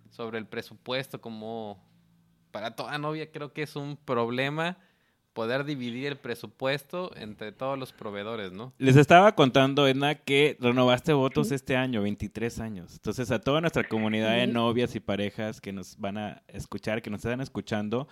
[0.10, 1.84] sobre el presupuesto, como
[2.52, 4.78] para toda novia creo que es un problema
[5.38, 8.74] poder dividir el presupuesto entre todos los proveedores, ¿no?
[8.80, 12.94] Les estaba contando, Edna, que renovaste votos este año, 23 años.
[12.94, 17.12] Entonces, a toda nuestra comunidad de novias y parejas que nos van a escuchar, que
[17.12, 18.08] nos están escuchando,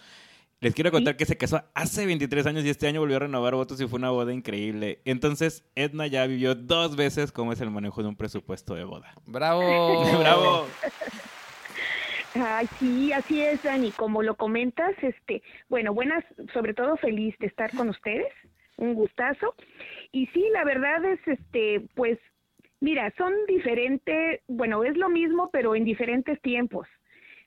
[0.59, 3.55] les quiero contar que se casó hace 23 años y este año volvió a renovar
[3.55, 5.01] votos y fue una boda increíble.
[5.03, 9.15] Entonces, Edna ya vivió dos veces cómo es el manejo de un presupuesto de boda.
[9.25, 9.63] ¡Bravo!
[10.19, 10.67] ¡Bravo!
[12.35, 13.91] Ay, sí, así es, Dani.
[13.91, 18.31] Como lo comentas, este, bueno, buenas, sobre todo feliz de estar con ustedes,
[18.77, 19.55] un gustazo.
[20.11, 22.19] Y sí, la verdad es, este, pues,
[22.81, 26.87] mira, son diferentes, bueno, es lo mismo, pero en diferentes tiempos.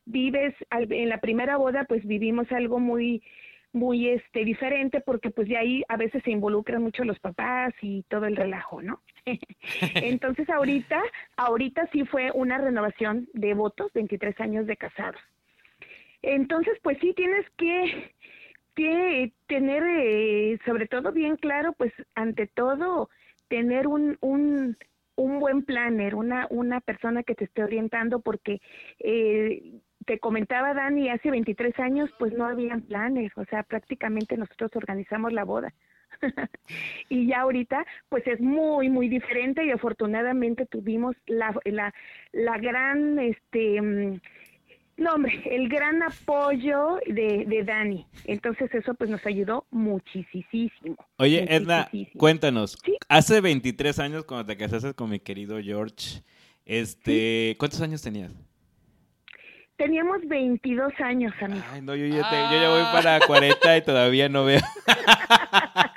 [0.06, 3.22] Vives, en la primera boda, pues vivimos algo muy,
[3.72, 8.04] muy este diferente porque pues de ahí a veces se involucran mucho los papás y
[8.04, 9.02] todo el relajo, ¿no?
[9.94, 11.02] Entonces ahorita,
[11.36, 15.20] ahorita sí fue una renovación de votos, 23 años de casados.
[16.22, 18.12] Entonces, pues sí tienes que,
[18.74, 23.08] que tener, eh, sobre todo bien claro, pues ante todo,
[23.48, 24.76] tener un, un,
[25.16, 28.60] un buen planner, una, una persona que te esté orientando, porque
[28.98, 34.70] eh, te comentaba Dani, hace 23 años pues no habían planes, o sea, prácticamente nosotros
[34.74, 35.72] organizamos la boda.
[37.08, 41.94] y ya ahorita pues es muy muy diferente y afortunadamente tuvimos la la,
[42.32, 44.20] la gran este mm,
[44.96, 48.06] no hombre el gran apoyo de, de Dani.
[48.24, 52.78] Entonces eso pues nos ayudó muchísimo oye Edna cuéntanos
[53.08, 56.22] hace 23 años cuando te casaste con mi querido George
[56.64, 58.34] este cuántos años tenías
[59.78, 61.62] Teníamos 22 años, amigo.
[61.70, 64.60] Ay, no, yo ya, yo ya voy para 40 y todavía no veo.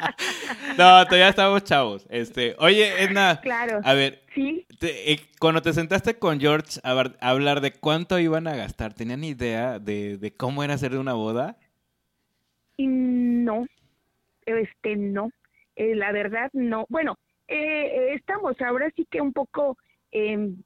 [0.77, 2.07] no, todavía estamos chavos.
[2.09, 3.39] Este, oye, Edna.
[3.41, 3.81] Claro.
[3.83, 4.23] A ver.
[4.33, 4.65] Sí.
[4.81, 9.79] Eh, cuando te sentaste con George a, hablar de cuánto iban a gastar, ¿tenían idea
[9.79, 11.57] de, de cómo era hacer una boda?
[12.77, 13.65] No.
[14.45, 15.31] Este, no.
[15.75, 16.85] Eh, la verdad, no.
[16.89, 19.77] Bueno, eh, estamos ahora sí que un poco
[20.11, 20.63] en,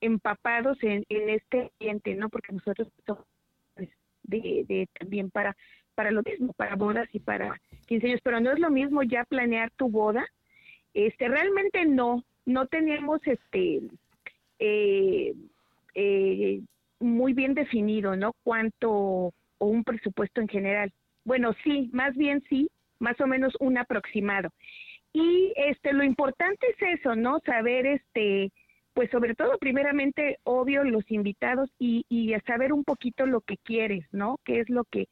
[0.00, 2.28] empapados en, este ambiente, ¿no?
[2.28, 3.24] Porque nosotros somos
[3.74, 3.88] pues,
[4.22, 5.56] de, de, también para
[5.98, 9.24] para lo mismo, para bodas y para 15 años, pero no es lo mismo ya
[9.24, 10.24] planear tu boda.
[10.94, 13.80] Este, realmente no, no tenemos este
[14.60, 15.34] eh,
[15.96, 16.60] eh,
[17.00, 18.32] muy bien definido, ¿no?
[18.44, 20.92] Cuánto o un presupuesto en general.
[21.24, 24.50] Bueno, sí, más bien sí, más o menos un aproximado.
[25.12, 27.40] Y este, lo importante es eso, ¿no?
[27.40, 28.52] Saber este
[28.94, 34.04] pues sobre todo primeramente obvio los invitados y, y saber un poquito lo que quieres,
[34.12, 34.38] ¿no?
[34.44, 35.08] ¿Qué es lo que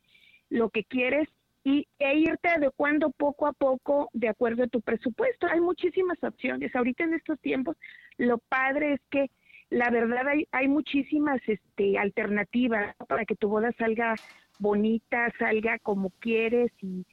[0.51, 1.29] lo que quieres
[1.65, 5.47] y e irte adecuando poco a poco de acuerdo a tu presupuesto.
[5.49, 6.75] Hay muchísimas opciones.
[6.75, 7.77] Ahorita en estos tiempos
[8.19, 9.31] lo padre es que
[9.71, 14.15] la verdad hay, hay muchísimas este alternativas para que tu boda salga
[14.61, 17.05] bonita, salga como quieres y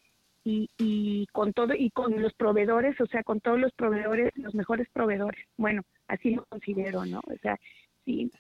[0.44, 4.54] y, y con todo y con los proveedores, o sea, con todos los proveedores, los
[4.54, 5.46] mejores proveedores.
[5.58, 7.20] Bueno, así lo considero, ¿no?
[7.20, 7.58] O sea,
[8.06, 8.32] sí.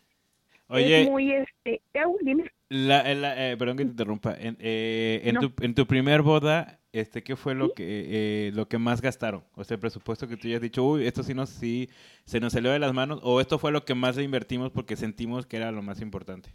[0.67, 1.81] Oye, es muy este,
[2.21, 2.51] dime.
[2.69, 4.35] La, eh, perdón que te interrumpa.
[4.39, 8.67] En, eh, en, tu, en tu primer boda, este, ¿qué fue lo que eh, lo
[8.67, 9.43] que más gastaron?
[9.53, 11.89] O sea, el presupuesto que tú ya has dicho, uy, esto sí, nos, sí
[12.25, 15.45] se nos salió de las manos, o esto fue lo que más invertimos porque sentimos
[15.45, 16.49] que era lo más importante.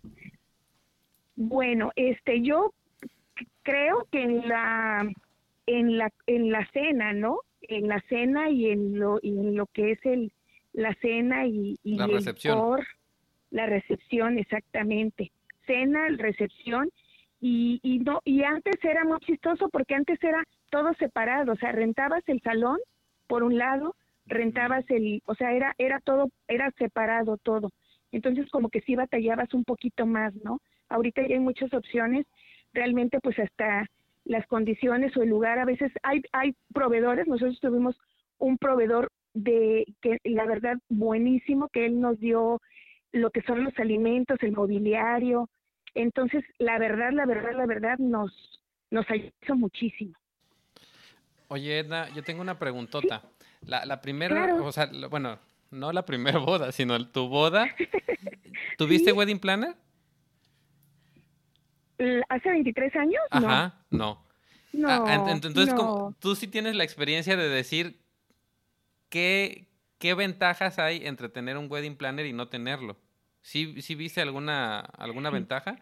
[1.36, 2.72] Bueno, este, yo
[3.62, 5.08] creo que en la
[5.66, 7.40] en la en la cena, ¿no?
[7.62, 10.32] En la cena y en lo y en lo que es el
[10.72, 12.58] la cena y, y La el recepción.
[13.50, 15.30] La recepción exactamente.
[15.66, 16.90] Cena, recepción
[17.40, 21.72] y, y no y antes era muy chistoso porque antes era todo separado, o sea,
[21.72, 22.78] rentabas el salón
[23.26, 23.94] por un lado,
[24.26, 27.70] rentabas el, o sea, era era todo era separado todo.
[28.12, 30.60] Entonces como que sí batallabas un poquito más, ¿no?
[30.88, 32.26] Ahorita ya hay muchas opciones,
[32.72, 33.86] realmente pues hasta
[34.24, 37.96] las condiciones o el lugar a veces hay hay proveedores, nosotros tuvimos
[38.38, 42.60] un proveedor de que la verdad buenísimo que él nos dio
[43.12, 45.48] lo que son los alimentos, el mobiliario.
[45.94, 48.30] Entonces, la verdad, la verdad, la verdad nos
[48.90, 50.14] nos ayudó muchísimo.
[51.48, 53.22] Oye, Edna, yo tengo una preguntota.
[53.62, 54.64] La, la primera, Claro.
[54.64, 55.38] o sea, bueno,
[55.70, 57.66] no la primera boda, sino el- tu boda.
[58.78, 59.16] ¿Tuviste Sí.
[59.16, 59.74] wedding planner?
[62.28, 63.20] ¿Hace 23 años?
[63.30, 64.24] Ajá, no.
[64.72, 64.88] No.
[64.88, 65.28] Ah, No.
[65.30, 65.74] entonces, no.
[65.76, 67.98] como tú sí tienes la experiencia de decir
[69.08, 69.66] qué,
[69.98, 72.96] qué ventajas hay entre tener un wedding planner y no tenerlo.
[73.40, 75.78] ¿Sí, sí viste alguna, alguna ventaja?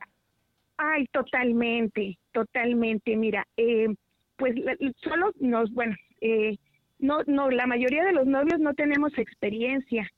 [0.77, 3.17] Ay, totalmente, totalmente.
[3.17, 3.89] Mira, eh,
[4.37, 4.55] pues
[5.03, 6.59] solo nos, bueno, eh,
[6.99, 10.11] no, no, la mayoría de los novios no tenemos experiencia.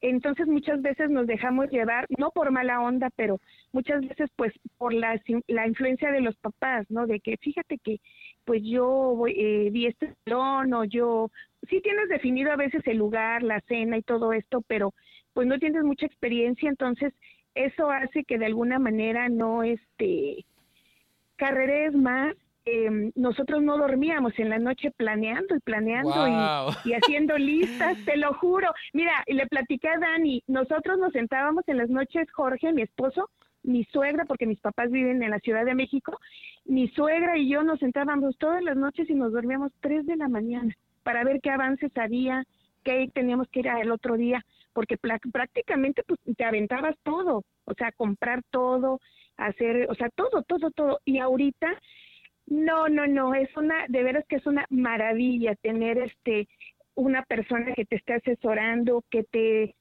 [0.00, 3.40] Entonces muchas veces nos dejamos llevar, no por mala onda, pero
[3.72, 7.06] muchas veces pues por la, la influencia de los papás, ¿no?
[7.06, 8.00] De que fíjate que
[8.48, 11.30] pues yo voy, eh, vi este salón o yo,
[11.68, 14.94] sí tienes definido a veces el lugar, la cena y todo esto, pero
[15.34, 17.12] pues no tienes mucha experiencia, entonces
[17.54, 20.46] eso hace que de alguna manera no este
[21.36, 22.34] carreres más
[22.64, 28.16] eh, nosotros no dormíamos en la noche planeando y planeando y, y haciendo listas, te
[28.16, 28.72] lo juro.
[28.94, 33.28] Mira, le platiqué a Dani, nosotros nos sentábamos en las noches, Jorge, mi esposo,
[33.62, 36.18] mi suegra, porque mis papás viven en la Ciudad de México,
[36.64, 40.28] mi suegra y yo nos sentábamos todas las noches y nos dormíamos 3 de la
[40.28, 42.44] mañana para ver qué avances había,
[42.84, 47.92] qué teníamos que ir al otro día, porque prácticamente pues te aventabas todo, o sea,
[47.92, 49.00] comprar todo,
[49.36, 51.00] hacer, o sea, todo, todo, todo.
[51.04, 51.80] Y ahorita,
[52.46, 56.48] no, no, no, es una, de veras que es una maravilla tener este,
[56.94, 59.74] una persona que te esté asesorando, que te,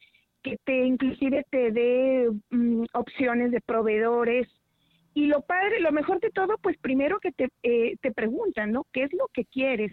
[0.49, 4.47] que te inclusive te dé mm, opciones de proveedores.
[5.13, 8.85] Y lo padre, lo mejor de todo, pues primero que te, eh, te preguntan, ¿no?
[8.91, 9.91] ¿Qué es lo que quieres?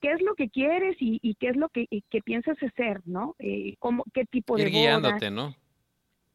[0.00, 1.86] ¿Qué es lo que quieres y, y qué es lo que,
[2.24, 3.34] piensas hacer, ¿no?
[3.38, 4.80] Eh, cómo, ¿Qué tipo de Ir boda?
[4.80, 5.54] guiándote, ¿no?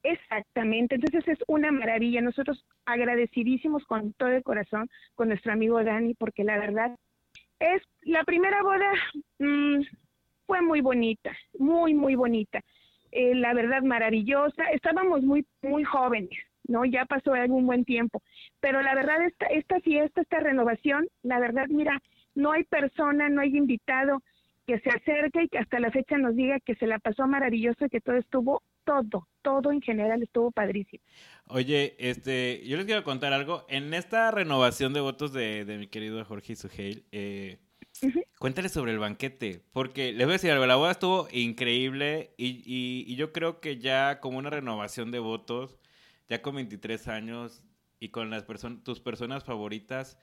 [0.03, 2.21] Exactamente, entonces es una maravilla.
[2.21, 6.95] Nosotros agradecidísimos con todo el corazón con nuestro amigo Dani, porque la verdad
[7.59, 8.91] es la primera boda
[9.39, 9.81] mm,
[10.45, 12.61] fue muy bonita, muy muy bonita.
[13.15, 14.63] Eh, la verdad maravillosa.
[14.73, 16.31] Estábamos muy muy jóvenes,
[16.67, 18.23] no, ya pasó algún buen tiempo,
[18.59, 22.01] pero la verdad esta esta fiesta, esta renovación, la verdad mira,
[22.33, 24.23] no hay persona, no hay invitado
[24.65, 27.85] que se acerque y que hasta la fecha nos diga que se la pasó maravilloso
[27.85, 31.03] y que todo estuvo, todo, todo en general estuvo padrísimo.
[31.49, 33.65] Oye, este, yo les quiero contar algo.
[33.69, 37.59] En esta renovación de votos de, de mi querido Jorge Suheil, eh,
[38.01, 38.21] Ujú.
[38.39, 42.47] cuéntale sobre el banquete, porque les voy a decir algo, la boda estuvo increíble y,
[42.65, 45.77] y- y yo creo que ya como una renovación de votos,
[46.29, 47.63] ya con 23 años
[47.99, 50.17] y con las personas, tus personas favoritas,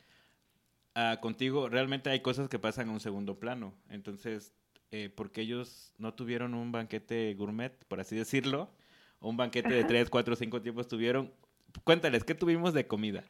[0.95, 3.75] ah, contigo, realmente hay cosas que pasan a un segundo plano.
[3.89, 4.55] Entonces,
[4.91, 8.71] eh, porque ellos no tuvieron un banquete gourmet, por así decirlo,
[9.21, 9.89] un banquete de Ajá.
[9.89, 11.33] tres, cuatro, cinco tiempos tuvieron.
[11.85, 13.25] Cuéntales, ¿qué tuvimos de comida?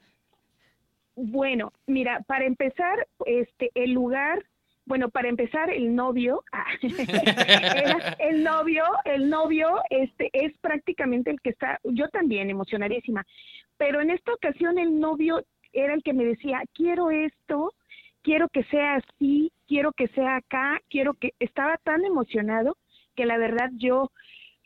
[1.17, 4.45] Bueno, mira, para empezar, este, el lugar,
[4.87, 6.67] bueno, para empezar, el novio, ah,
[8.19, 13.25] el novio, el novio, este, es prácticamente el que está, yo también emocionadísima,
[13.77, 17.73] pero en esta ocasión el novio era el que me decía, quiero esto,
[18.23, 22.77] quiero que sea así, quiero que sea acá, quiero que, estaba tan emocionado
[23.15, 24.11] que la verdad yo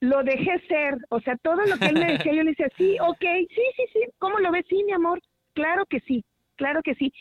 [0.01, 2.97] lo dejé ser, o sea, todo lo que él me decía, yo le decía, sí,
[3.01, 4.67] ok, sí, sí, sí, ¿cómo lo ves?
[4.69, 5.21] Sí, mi amor,
[5.55, 6.25] claro que sí,
[6.57, 7.13] claro que sí.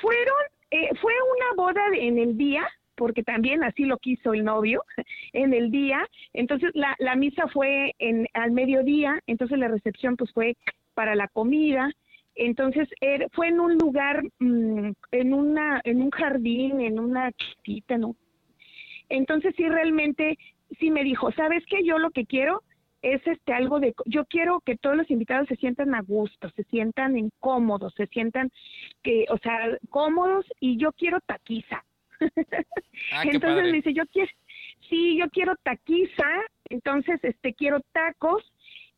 [0.00, 0.36] Fueron,
[0.70, 4.82] eh, fue una boda en el día, porque también así lo quiso el novio,
[5.32, 10.32] en el día, entonces la, la misa fue en, al mediodía, entonces la recepción pues
[10.32, 10.56] fue
[10.94, 11.90] para la comida,
[12.34, 17.98] entonces er- fue en un lugar, mm, en una, en un jardín, en una chiquita,
[17.98, 18.14] ¿no?
[19.08, 20.38] Entonces sí realmente
[20.78, 21.84] sí me dijo, ¿sabes qué?
[21.84, 22.62] Yo lo que quiero
[23.02, 26.62] es este algo de yo quiero que todos los invitados se sientan a gusto, se
[26.64, 28.50] sientan incómodos, se sientan
[29.02, 29.58] que, o sea,
[29.90, 31.84] cómodos y yo quiero taquiza.
[33.12, 34.30] Ah, entonces me dice, yo quiero,
[34.88, 36.28] sí, yo quiero taquiza,
[36.70, 38.44] entonces este quiero tacos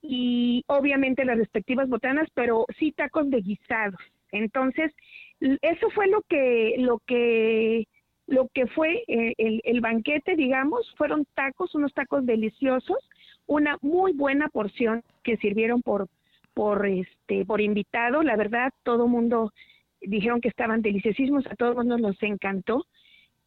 [0.02, 4.00] y obviamente las respectivas botanas, pero sí tacos de guisados.
[4.30, 4.92] Entonces,
[5.40, 7.86] eso fue lo que, lo que,
[8.26, 12.98] lo que fue eh, el, el banquete, digamos, fueron tacos, unos tacos deliciosos,
[13.47, 16.09] una muy buena porción que sirvieron por,
[16.55, 19.53] por este, por invitado, la verdad, todo mundo
[20.01, 22.86] dijeron que estaban deliciosísimos, a todos mundo nos encantó.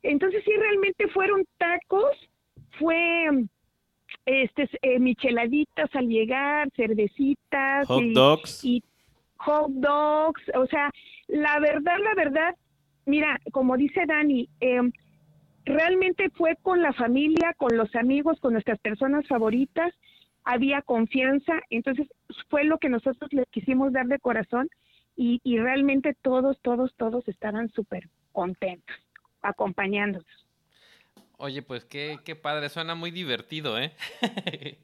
[0.03, 2.15] Entonces sí, realmente fueron tacos,
[2.79, 3.47] fue
[4.25, 8.65] este eh, micheladitas al llegar, cervecitas Hot y, dogs.
[8.65, 8.83] y
[9.37, 10.91] hot dogs, o sea,
[11.27, 12.55] la verdad, la verdad,
[13.05, 14.81] mira, como dice Dani, eh,
[15.67, 19.93] realmente fue con la familia, con los amigos, con nuestras personas favoritas,
[20.43, 22.07] había confianza, entonces
[22.49, 24.69] fue lo que nosotros les quisimos dar de corazón
[25.15, 28.95] y, y realmente todos, todos, todos estaban súper contentos
[29.41, 30.27] acompañándonos.
[31.39, 33.93] Oye, pues qué, qué padre, suena muy divertido, ¿eh?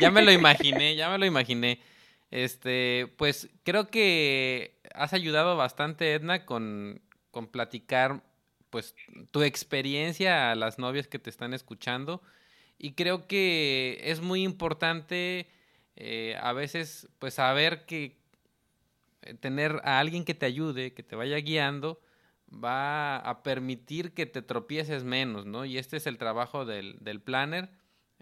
[0.00, 1.80] ya me lo imaginé, ya me lo imaginé.
[2.30, 8.22] Este, pues creo que has ayudado bastante, Edna, con, con platicar
[8.74, 8.96] pues
[9.30, 12.22] tu experiencia a las novias que te están escuchando.
[12.76, 15.46] Y creo que es muy importante
[15.94, 18.18] eh, a veces pues saber que
[19.22, 22.00] eh, tener a alguien que te ayude, que te vaya guiando,
[22.52, 25.64] va a permitir que te tropieces menos, ¿no?
[25.64, 27.68] Y este es el trabajo del, del planner,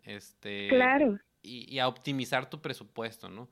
[0.05, 1.18] este, Claro.
[1.42, 3.48] y, y a optimizar tu presupuesto, ¿no?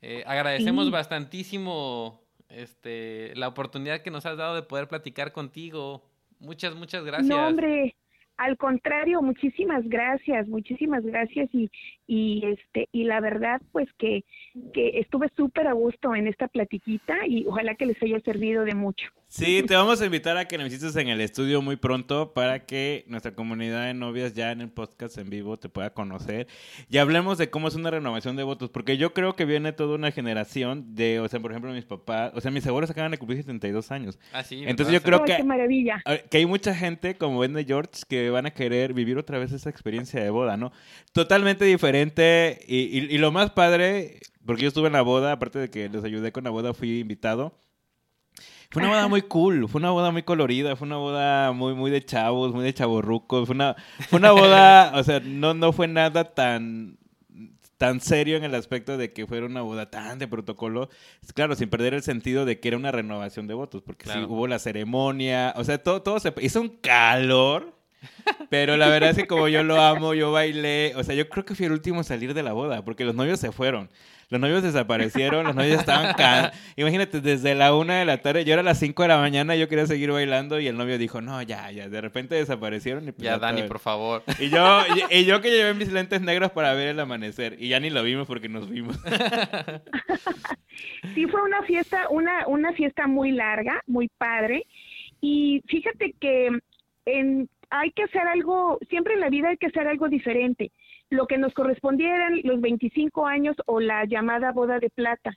[0.00, 0.90] Eh, agradecemos Sí.
[0.90, 6.09] bastantísimo este, la oportunidad que nos has dado de poder platicar contigo.
[6.40, 7.28] Muchas, muchas gracias.
[7.28, 7.94] No, hombre,
[8.36, 11.70] al contrario, muchísimas gracias, muchísimas gracias y,
[12.12, 14.24] y este y la verdad pues que,
[14.74, 18.74] que estuve súper a gusto en esta platiquita y ojalá que les haya servido de
[18.74, 19.06] mucho.
[19.28, 22.66] Sí, te vamos a invitar a que nos visites en el estudio muy pronto para
[22.66, 26.48] que nuestra comunidad de novias ya en el podcast en vivo te pueda conocer
[26.88, 29.94] y hablemos de cómo es una renovación de votos, porque yo creo que viene toda
[29.94, 33.18] una generación de, o sea, por ejemplo, mis papás, o sea, mis abuelos acaban de
[33.18, 34.18] cumplir 72 años.
[34.32, 34.98] Ah, sí, Entonces ¿verdad?
[34.98, 36.02] yo creo que- qué maravilla.
[36.28, 39.52] Que hay mucha gente como Ben de George que van a querer vivir otra vez
[39.52, 40.72] esa experiencia de boda, ¿no?
[41.12, 45.58] Totalmente diferente y, y- y lo más padre, porque yo estuve en la boda, aparte
[45.58, 47.54] de que les ayudé con la boda, fui invitado.
[48.70, 51.90] Fue una boda muy cool, fue una boda muy colorida, fue una boda muy, muy
[51.90, 53.74] de chavos, muy de chavorrucos, fue una,
[54.08, 56.96] fue una boda, o sea, no, no fue nada tan
[57.78, 60.90] tan serio en el aspecto de que fuera una boda tan de protocolo,
[61.34, 64.28] claro, sin perder el sentido de que era una renovación de votos, porque sí Claro.
[64.28, 67.74] hubo la ceremonia, o sea, todo, todo se hizo un calor,
[68.50, 71.44] pero la verdad es que como yo lo amo, yo bailé, o sea, yo creo
[71.44, 73.90] que fui el último a salir de la boda, porque los novios se fueron.
[74.28, 76.52] Los novios desaparecieron, los novios estaban can...
[76.76, 79.56] Imagínate, desde la una de la tarde, yo era a las cinco de la mañana,
[79.56, 83.08] yo quería seguir bailando y el novio dijo, no, ya, ya, de repente desaparecieron.
[83.08, 84.22] Y pues Ya, Dani, por favor.
[84.38, 87.56] Y yo, y, y yo que llevé mis lentes negros para ver el amanecer.
[87.58, 88.96] Y ya ni lo vimos porque nos vimos.
[91.14, 94.66] Sí, fue una fiesta, una, una fiesta muy larga, muy padre.
[95.20, 96.50] Y fíjate que
[97.06, 100.72] en, hay que hacer algo, siempre en la vida hay que hacer algo diferente.
[101.08, 105.36] Lo que nos correspondieran los 25 años o la llamada boda de plata.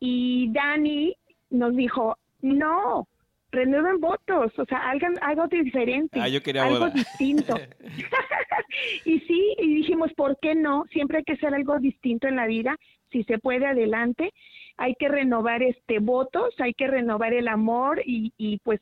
[0.00, 1.14] Y Dani
[1.50, 3.06] nos dijo, no,
[3.50, 6.90] renueven votos, o sea, hagan algo diferente, Ah, yo quería algo boda.
[6.90, 7.54] distinto.
[9.04, 10.84] y sí, y dijimos, ¿por qué no?
[10.92, 12.76] Siempre hay que hacer algo distinto en la vida,
[13.10, 14.32] si se puede, adelante.
[14.76, 18.80] Hay que renovar este votos, hay que renovar el amor y, y pues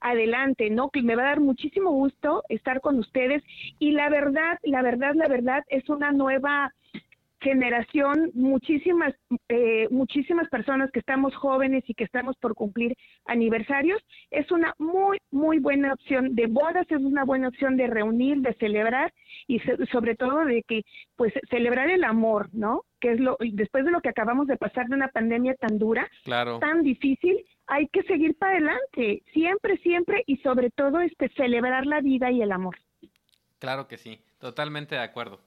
[0.00, 0.90] adelante, ¿no?
[0.90, 3.42] Que me va a dar muchísimo gusto estar con ustedes
[3.78, 6.72] y la verdad, la verdad, la verdad es una nueva
[7.44, 9.14] generación, muchísimas,
[9.48, 15.18] eh, muchísimas personas que estamos jóvenes y que estamos por cumplir aniversarios, es una muy,
[15.30, 19.12] muy buena opción de bodas, es una buena opción de reunir, de celebrar
[19.46, 19.60] y
[19.92, 20.82] sobre todo de que,
[21.16, 22.84] pues, celebrar el amor, ¿no?
[23.04, 25.78] Que es lo, y después de lo que acabamos de pasar de una pandemia tan
[25.78, 26.58] dura, Claro.
[26.58, 32.00] tan difícil, hay que seguir para adelante, siempre, siempre y sobre todo, este, celebrar la
[32.00, 32.76] vida y el amor.
[33.58, 35.38] Claro que sí, totalmente de acuerdo.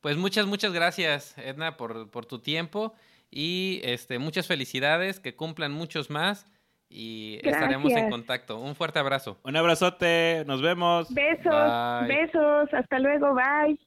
[0.00, 2.94] Pues muchas, muchas gracias, Edna, por, por tu tiempo
[3.30, 6.50] y este, muchas felicidades, que cumplan muchos más
[6.88, 8.58] y estaremos en contacto.
[8.58, 9.38] Un fuerte abrazo.
[9.44, 11.14] Un abrazote, nos vemos.
[11.14, 12.08] Besos, Bye.
[12.08, 13.78] besos, hasta luego, bye.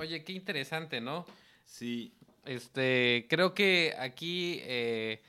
[0.00, 1.26] Oye, qué interesante, ¿no?
[1.66, 2.14] Sí.
[2.46, 5.20] Este, creo que aquí eh,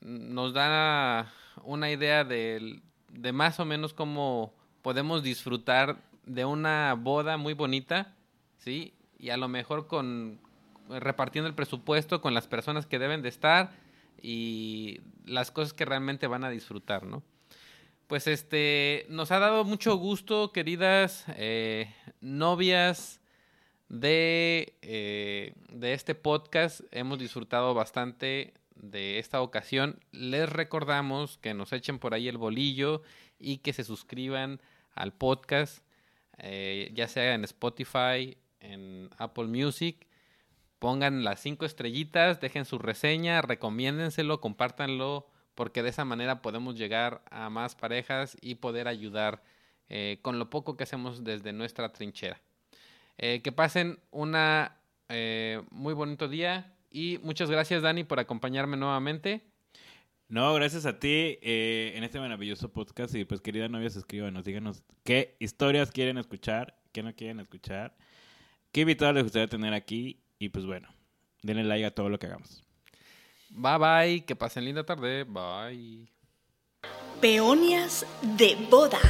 [0.00, 1.32] nos da
[1.62, 2.82] una idea del-
[3.12, 8.16] de, más o menos cómo podemos disfrutar de una boda muy bonita,
[8.58, 8.92] ¿sí?
[9.20, 10.40] Y a lo mejor con
[10.88, 13.70] repartiendo el presupuesto con las personas que deben de estar
[14.20, 17.22] y las cosas que realmente van a disfrutar, ¿no?
[18.08, 23.21] Pues este, nos ha dado mucho gusto, queridas eh, novias
[23.92, 26.80] de, eh, de este podcast.
[26.90, 30.00] Hemos disfrutado bastante de esta ocasión.
[30.12, 33.02] Les recordamos que nos echen por ahí el bolillo
[33.38, 34.60] y que se suscriban
[34.94, 35.84] al podcast,
[36.38, 40.08] eh, ya sea en Spotify, en Apple Music.
[40.78, 47.22] Pongan las cinco estrellitas, dejen su reseña, recomiéndenselo, compártanlo, porque de esa manera podemos llegar
[47.30, 49.42] a más parejas y poder ayudar
[49.90, 52.40] eh, con lo poco que hacemos desde nuestra trinchera.
[53.18, 54.78] Eh, que pasen una
[55.70, 59.42] muy bonito día y muchas gracias Dani por acompañarme nuevamente.
[60.32, 63.14] No, gracias a ti eh, en este maravilloso podcast.
[63.14, 67.94] Y pues, querida novia, suscríbanos, díganos qué historias quieren escuchar, qué no quieren escuchar,
[68.72, 70.22] qué invitados les gustaría tener aquí.
[70.38, 70.88] Y pues bueno,
[71.42, 72.64] denle like a todo lo que hagamos.
[73.50, 75.24] Bye bye, que pasen linda tarde.
[75.24, 76.08] Bye.
[77.20, 79.00] Peonias de boda.